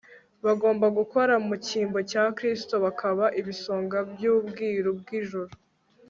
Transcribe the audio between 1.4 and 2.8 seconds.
mu cyimbo cya Kristo